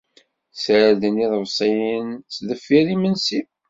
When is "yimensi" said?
2.89-3.41